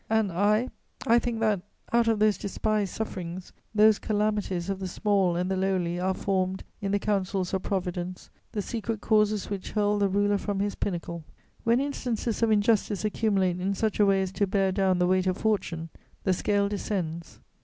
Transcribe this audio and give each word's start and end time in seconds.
And 0.09 0.31
I, 0.31 0.69
I 1.05 1.19
think 1.19 1.41
that, 1.41 1.61
out 1.93 2.07
of 2.07 2.17
those 2.17 2.39
despised 2.39 2.91
sufferings, 2.91 3.53
those 3.75 3.99
calamities 3.99 4.67
of 4.67 4.79
the 4.79 4.87
small 4.87 5.35
and 5.35 5.51
the 5.51 5.55
lowly, 5.55 5.99
are 5.99 6.15
formed, 6.15 6.63
in 6.81 6.91
the 6.91 6.97
councils 6.97 7.53
of 7.53 7.61
Providence, 7.61 8.31
the 8.53 8.63
secret 8.63 8.99
causes 8.99 9.51
which 9.51 9.73
hurl 9.73 9.99
the 9.99 10.09
ruler 10.09 10.39
from 10.39 10.59
his 10.59 10.73
pinnacle. 10.73 11.23
When 11.65 11.79
instances 11.79 12.41
of 12.41 12.49
injustice 12.49 13.05
accumulate 13.05 13.59
in 13.59 13.75
such 13.75 13.99
a 13.99 14.05
way 14.07 14.23
as 14.23 14.31
to 14.31 14.47
bear 14.47 14.71
down 14.71 14.97
the 14.97 15.05
weight 15.05 15.27
of 15.27 15.37
fortune, 15.37 15.89
the 16.23 16.33
scale 16.33 16.67
descends. 16.67 17.39